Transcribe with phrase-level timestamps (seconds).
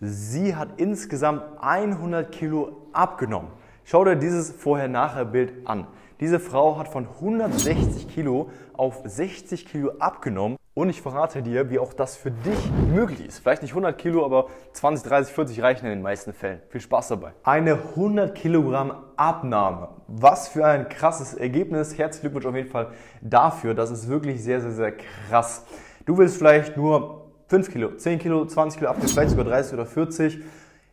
[0.00, 3.50] Sie hat insgesamt 100 Kilo abgenommen.
[3.84, 5.86] Schau dir dieses Vorher-Nachher-Bild an.
[6.20, 11.78] Diese Frau hat von 160 Kilo auf 60 Kilo abgenommen und ich verrate dir, wie
[11.78, 13.38] auch das für dich möglich ist.
[13.38, 16.60] Vielleicht nicht 100 Kilo, aber 20, 30, 40 reichen in den meisten Fällen.
[16.68, 17.32] Viel Spaß dabei.
[17.44, 19.88] Eine 100 Kilogramm Abnahme.
[20.08, 21.96] Was für ein krasses Ergebnis.
[21.96, 22.88] Herzlichen Glückwunsch auf jeden Fall
[23.20, 23.74] dafür.
[23.74, 25.64] Das ist wirklich sehr, sehr, sehr krass.
[26.04, 27.23] Du willst vielleicht nur
[27.54, 30.40] 5 Kilo, 10 Kilo, 20 Kilo abnehmen, vielleicht sogar 30 oder 40.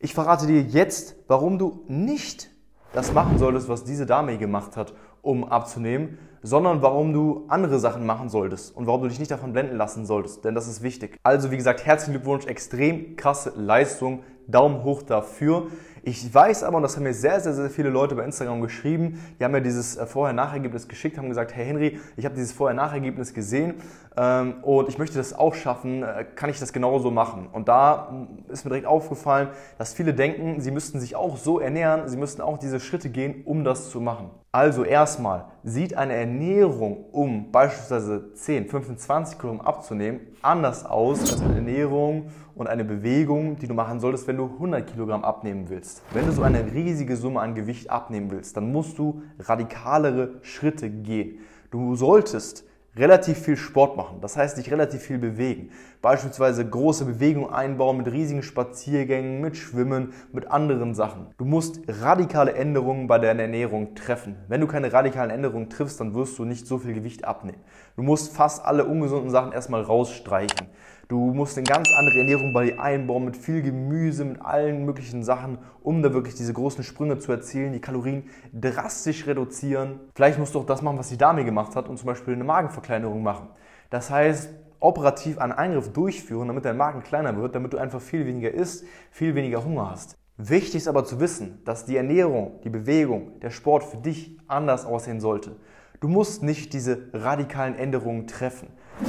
[0.00, 2.50] Ich verrate dir jetzt, warum du nicht
[2.92, 8.04] das machen solltest, was diese Dame gemacht hat, um abzunehmen, sondern warum du andere Sachen
[8.04, 11.16] machen solltest und warum du dich nicht davon blenden lassen solltest, denn das ist wichtig.
[11.22, 15.68] Also wie gesagt, herzlichen Glückwunsch, extrem krasse Leistung, Daumen hoch dafür.
[16.02, 19.20] Ich weiß aber, und das haben mir sehr, sehr, sehr viele Leute bei Instagram geschrieben,
[19.38, 23.34] die haben mir dieses äh, Vorher-Nachergebnis geschickt, haben gesagt, hey Henry, ich habe dieses Vorher-Nachergebnis
[23.34, 23.74] gesehen
[24.16, 27.48] ähm, und ich möchte das auch schaffen, äh, kann ich das genauso machen?
[27.52, 31.60] Und da mm, ist mir direkt aufgefallen, dass viele denken, sie müssten sich auch so
[31.60, 34.30] ernähren, sie müssten auch diese Schritte gehen, um das zu machen.
[34.50, 41.42] Also erstmal, sieht eine Ernährung, um beispielsweise 10, 15, 20 Kilo abzunehmen, anders aus als
[41.42, 46.02] eine Ernährung und eine Bewegung, die du machen solltest, wenn du 100 Kilogramm abnehmen willst.
[46.12, 50.88] Wenn du so eine riesige Summe an Gewicht abnehmen willst, dann musst du radikalere Schritte
[50.88, 51.40] gehen.
[51.70, 52.64] Du solltest
[52.96, 55.70] relativ viel Sport machen, das heißt dich relativ viel bewegen.
[56.02, 61.26] Beispielsweise große Bewegungen einbauen mit riesigen Spaziergängen, mit Schwimmen, mit anderen Sachen.
[61.38, 64.36] Du musst radikale Änderungen bei deiner Ernährung treffen.
[64.48, 67.62] Wenn du keine radikalen Änderungen triffst, dann wirst du nicht so viel Gewicht abnehmen.
[67.96, 70.68] Du musst fast alle ungesunden Sachen erstmal rausstreichen.
[71.08, 75.24] Du musst eine ganz andere Ernährung bei dir einbauen mit viel Gemüse, mit allen möglichen
[75.24, 80.00] Sachen, um da wirklich diese großen Sprünge zu erzielen, die Kalorien drastisch reduzieren.
[80.14, 82.44] Vielleicht musst du auch das machen, was die Dame gemacht hat und zum Beispiel eine
[82.44, 83.48] Magenverkleinerung machen.
[83.88, 88.26] Das heißt, operativ einen Eingriff durchführen, damit dein Magen kleiner wird, damit du einfach viel
[88.26, 90.14] weniger isst, viel weniger Hunger hast.
[90.36, 94.84] Wichtig ist aber zu wissen, dass die Ernährung, die Bewegung, der Sport für dich anders
[94.84, 95.56] aussehen sollte.
[96.00, 98.68] Du musst nicht diese radikalen Änderungen treffen.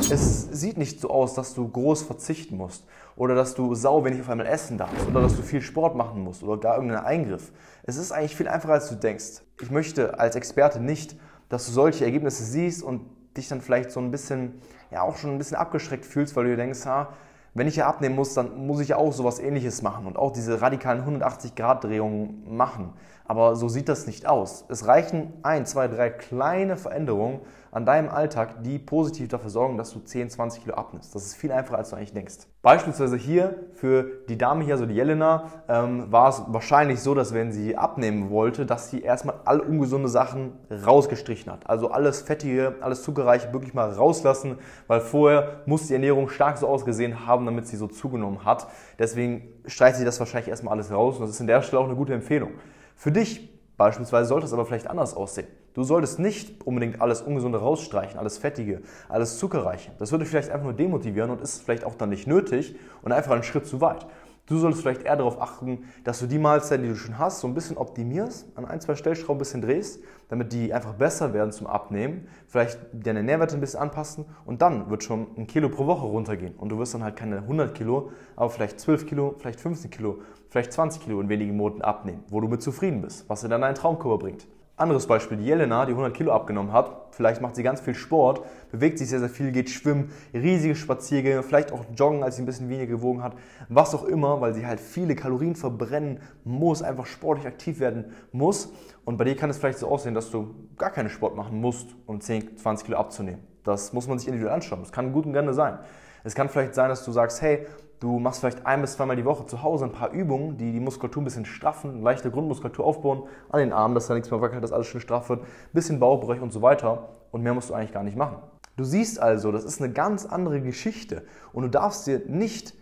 [0.09, 2.83] Es sieht nicht so aus, dass du groß verzichten musst
[3.15, 6.23] oder dass du sau wenig auf einmal essen darfst oder dass du viel Sport machen
[6.23, 7.51] musst oder gar irgendeinen Eingriff.
[7.83, 9.43] Es ist eigentlich viel einfacher, als du denkst.
[9.61, 11.15] Ich möchte als Experte nicht,
[11.47, 13.01] dass du solche Ergebnisse siehst und
[13.37, 16.49] dich dann vielleicht so ein bisschen, ja auch schon ein bisschen abgeschreckt fühlst, weil du
[16.51, 17.09] dir denkst, ha,
[17.53, 20.31] wenn ich ja abnehmen muss, dann muss ich ja auch sowas ähnliches machen und auch
[20.31, 22.93] diese radikalen 180-Grad-Drehungen machen.
[23.29, 24.65] Aber so sieht das nicht aus.
[24.69, 29.93] Es reichen ein, zwei, drei kleine Veränderungen an deinem Alltag, die positiv dafür sorgen, dass
[29.93, 31.13] du 10, 20 Kilo abnimmst.
[31.13, 32.47] Das ist viel einfacher, als du eigentlich denkst.
[32.63, 37.31] Beispielsweise hier für die Dame hier, also die Jelena, ähm, war es wahrscheinlich so, dass
[37.31, 41.69] wenn sie abnehmen wollte, dass sie erstmal alle ungesunde Sachen rausgestrichen hat.
[41.69, 44.57] Also alles Fettige, alles Zuckerreiche wirklich mal rauslassen,
[44.87, 48.65] weil vorher muss die Ernährung stark so ausgesehen haben, damit sie so zugenommen hat.
[48.97, 51.85] Deswegen streicht sie das wahrscheinlich erstmal alles raus und das ist in der Stelle auch
[51.85, 52.53] eine gute Empfehlung.
[52.99, 55.47] Für dich beispielsweise sollte es aber vielleicht anders aussehen.
[55.73, 59.91] Du solltest nicht unbedingt alles Ungesunde rausstreichen, alles Fettige, alles Zuckerreiche.
[59.99, 63.13] Das würde dich vielleicht einfach nur demotivieren und ist vielleicht auch dann nicht nötig und
[63.13, 64.05] einfach einen Schritt zu weit.
[64.49, 67.47] Du solltest vielleicht eher darauf achten, dass du die Mahlzeiten, die du schon hast, so
[67.47, 71.51] ein bisschen optimierst, an ein, zwei Stellschrauben ein bisschen drehst, damit die einfach besser werden
[71.51, 72.27] zum Abnehmen.
[72.47, 76.55] Vielleicht deine Nährwerte ein bisschen anpassen und dann wird schon ein Kilo pro Woche runtergehen.
[76.55, 80.21] Und du wirst dann halt keine 100 Kilo, aber vielleicht 12 Kilo, vielleicht 15 Kilo,
[80.49, 83.63] vielleicht 20 Kilo in wenigen Monaten abnehmen, wo du mit zufrieden bist, was dir dann
[83.63, 84.47] einen Traumkörper bringt.
[84.79, 88.45] Anderes Beispiel, die Jelena, die 100 Kilo abgenommen hat, vielleicht macht sie ganz viel Sport,
[88.71, 92.45] bewegt sich sehr, sehr viel, geht schwimmen, riesige Spaziergänge, vielleicht auch joggen, als sie ein
[92.45, 93.33] bisschen weniger gewogen hat,
[93.67, 98.71] was auch immer, weil sie halt viele Kalorien verbrennen muss, einfach sportlich aktiv werden muss.
[99.03, 101.95] Und bei dir kann es vielleicht so aussehen, dass du gar keinen Sport machen musst,
[102.05, 103.41] um 10, 20 Kilo abzunehmen.
[103.63, 104.79] Das muss man sich individuell anschauen.
[104.79, 105.79] Das kann gut und gerne sein.
[106.23, 107.67] Es kann vielleicht sein, dass du sagst, hey,
[107.99, 110.79] Du machst vielleicht ein bis zweimal die Woche zu Hause ein paar Übungen, die die
[110.79, 114.63] Muskulatur ein bisschen straffen, leichte Grundmuskulatur aufbauen an den Armen, dass da nichts mehr wackelt,
[114.63, 117.09] dass alles schön straff wird, bisschen Bauchbereich und so weiter.
[117.31, 118.37] Und mehr musst du eigentlich gar nicht machen.
[118.77, 121.25] Du siehst also, das ist eine ganz andere Geschichte.
[121.51, 122.73] Und du darfst dir nicht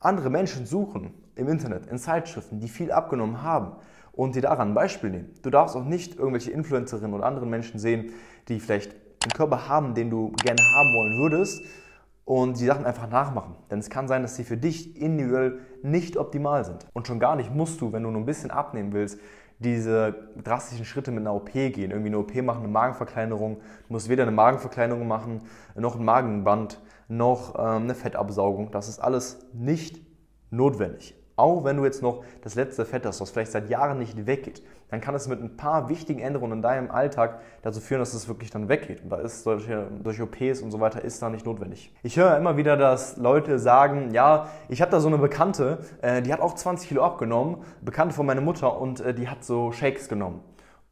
[0.00, 3.72] andere Menschen suchen im Internet, in Zeitschriften, die viel abgenommen haben
[4.12, 5.30] und dir daran ein Beispiel nehmen.
[5.42, 8.12] Du darfst auch nicht irgendwelche Influencerinnen oder anderen Menschen sehen,
[8.48, 11.62] die vielleicht einen Körper haben, den du gerne haben wollen würdest
[12.28, 13.54] und die Sachen einfach nachmachen.
[13.70, 16.86] Denn es kann sein, dass sie für dich individuell nicht optimal sind.
[16.92, 19.18] Und schon gar nicht musst du, wenn du nur ein bisschen abnehmen willst,
[19.60, 21.90] diese drastischen Schritte mit einer OP gehen.
[21.90, 23.56] Irgendwie eine OP machen, eine Magenverkleinerung.
[23.56, 23.62] Du
[23.94, 25.40] musst weder eine Magenverkleinerung machen,
[25.74, 28.72] noch ein Magenband, noch ähm, eine Fettabsaugung.
[28.72, 29.98] Das ist alles nicht
[30.50, 31.17] notwendig.
[31.38, 34.60] Auch wenn du jetzt noch das letzte Fett hast, was vielleicht seit Jahren nicht weggeht,
[34.90, 38.26] dann kann es mit ein paar wichtigen Änderungen in deinem Alltag dazu führen, dass es
[38.26, 39.04] wirklich dann weggeht.
[39.04, 41.92] Und da ist solche, solche OPs und so weiter ist da nicht notwendig.
[42.02, 46.22] Ich höre immer wieder, dass Leute sagen, ja, ich habe da so eine Bekannte, äh,
[46.22, 49.70] die hat auch 20 Kilo abgenommen, Bekannte von meiner Mutter und äh, die hat so
[49.70, 50.40] Shakes genommen.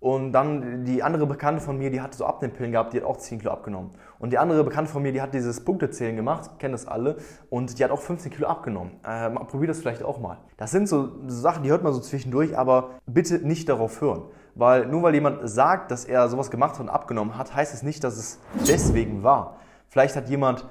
[0.07, 3.17] Und dann die andere Bekannte von mir, die hatte so Abnehmpillen gehabt, die hat auch
[3.17, 3.91] 10 Kilo abgenommen.
[4.21, 7.17] Und die andere Bekannte von mir, die hat dieses Punktezählen gemacht, kennen das alle,
[7.51, 8.93] und die hat auch 15 Kilo abgenommen.
[9.05, 10.39] Äh, probier das vielleicht auch mal.
[10.59, 14.23] Das sind so Sachen, die hört man so zwischendurch, aber bitte nicht darauf hören.
[14.55, 17.83] Weil nur weil jemand sagt, dass er sowas gemacht hat und abgenommen hat, heißt es
[17.83, 19.57] nicht, dass es deswegen war.
[19.89, 20.69] Vielleicht hat jemand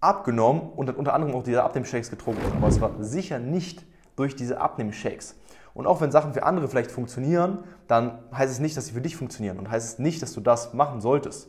[0.00, 3.84] abgenommen und hat unter anderem auch diese Abnehmshakes getrunken, aber es war sicher nicht
[4.16, 5.36] durch diese Abnehmshakes.
[5.78, 9.00] Und auch wenn Sachen für andere vielleicht funktionieren, dann heißt es nicht, dass sie für
[9.00, 11.48] dich funktionieren und heißt es nicht, dass du das machen solltest.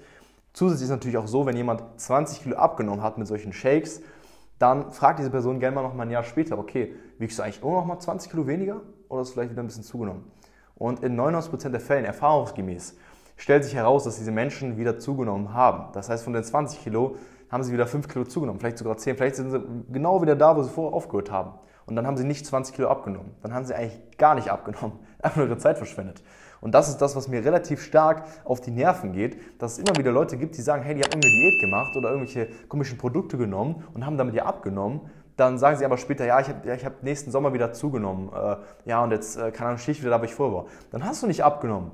[0.53, 4.03] Zusätzlich ist es natürlich auch so, wenn jemand 20 Kilo abgenommen hat mit solchen Shakes,
[4.59, 7.77] dann fragt diese Person gerne mal noch ein Jahr später, okay, wiegst du eigentlich immer
[7.77, 10.31] noch mal 20 Kilo weniger oder ist vielleicht wieder ein bisschen zugenommen?
[10.75, 12.97] Und in 99% der Fällen, erfahrungsgemäß,
[13.35, 15.91] stellt sich heraus, dass diese Menschen wieder zugenommen haben.
[15.93, 17.15] Das heißt, von den 20 Kilo
[17.49, 19.59] haben sie wieder 5 Kilo zugenommen, vielleicht sogar 10, vielleicht sind sie
[19.91, 21.53] genau wieder da, wo sie vorher aufgehört haben
[21.89, 23.31] und dann haben sie nicht 20 Kilo abgenommen.
[23.41, 26.23] Dann haben sie eigentlich gar nicht abgenommen, einfach nur ihre Zeit verschwendet.
[26.61, 29.97] Und das ist das, was mir relativ stark auf die Nerven geht, dass es immer
[29.97, 33.37] wieder Leute gibt, die sagen, hey, die haben irgendeine Diät gemacht oder irgendwelche komischen Produkte
[33.37, 35.01] genommen und haben damit ja abgenommen.
[35.37, 38.29] Dann sagen sie aber später, ja, ich habe ja, hab nächsten Sommer wieder zugenommen.
[38.33, 40.65] Äh, ja, und jetzt, äh, keine Ahnung, stehe ich wieder da, wo ich vorher war.
[40.91, 41.91] Dann hast du nicht abgenommen.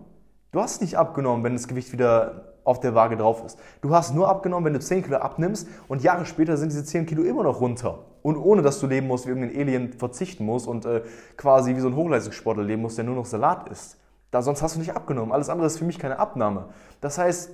[0.52, 3.58] Du hast nicht abgenommen, wenn das Gewicht wieder auf der Waage drauf ist.
[3.82, 7.06] Du hast nur abgenommen, wenn du 10 Kilo abnimmst und Jahre später sind diese 10
[7.06, 8.00] Kilo immer noch runter.
[8.22, 11.04] Und ohne dass du leben musst, wie irgendein Alien verzichten musst und äh,
[11.38, 13.98] quasi wie so ein Hochleistungssportler leben musst, der nur noch Salat isst.
[14.32, 15.32] Da, sonst hast du nicht abgenommen.
[15.32, 16.66] Alles andere ist für mich keine Abnahme.
[17.00, 17.52] Das heißt,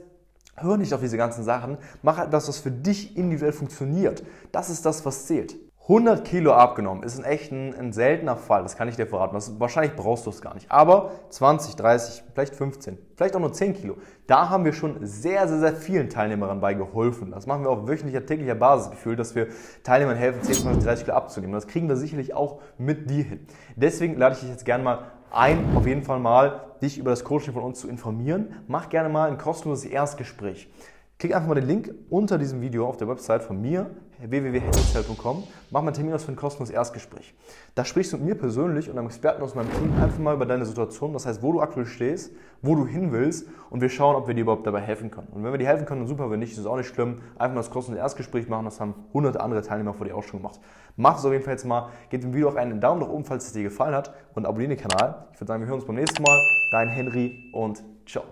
[0.56, 1.78] hör nicht auf diese ganzen Sachen.
[2.02, 4.24] Mach etwas, was für dich individuell funktioniert.
[4.52, 5.56] Das ist das, was zählt.
[5.84, 9.34] 100 Kilo abgenommen ist ein echt ein, ein, seltener Fall, das kann ich dir verraten.
[9.34, 10.72] Das, wahrscheinlich brauchst du es gar nicht.
[10.72, 13.98] Aber 20, 30, vielleicht 15, vielleicht auch nur 10 Kilo,
[14.28, 17.32] da haben wir schon sehr, sehr, sehr vielen Teilnehmern bei geholfen.
[17.32, 19.48] Das machen wir auf wöchentlicher, täglicher Basis gefühlt, dass wir
[19.84, 21.54] Teilnehmern helfen, 10, 20, 30 Kilo abzunehmen.
[21.54, 23.48] Das kriegen wir sicherlich auch mit dir hin.
[23.76, 25.00] Deswegen lade ich dich jetzt gerne mal
[25.32, 28.56] ein, auf jeden Fall mal dich über das Coaching von uns zu informieren.
[28.68, 30.70] Mach gerne mal ein kostenloses Erstgespräch.
[31.18, 33.92] Klick einfach mal den Link unter diesem Video auf der Website von mir,
[34.30, 35.44] www.headcell.com.
[35.72, 37.34] Mach mal einen Termin aus für ein kostenloses Erstgespräch.
[37.76, 40.46] Da sprichst du mit mir persönlich und einem Experten aus meinem Team einfach mal über
[40.46, 44.16] deine Situation, das heißt, wo du aktuell stehst, wo du hin willst und wir schauen,
[44.16, 45.28] ob wir dir überhaupt dabei helfen können.
[45.32, 47.22] Und wenn wir dir helfen können, dann super, wenn nicht, ist auch nicht schlimm.
[47.38, 50.42] Einfach mal das kostenlose Erstgespräch machen, das haben hunderte andere Teilnehmer vor dir auch schon
[50.42, 50.60] gemacht.
[50.96, 53.26] Mach es auf jeden Fall jetzt mal, gib dem Video auch einen Daumen nach oben,
[53.26, 55.26] falls es dir gefallen hat und abonniere den Kanal.
[55.34, 56.40] Ich würde sagen, wir hören uns beim nächsten Mal.
[56.72, 58.24] Dein Henry und ciao.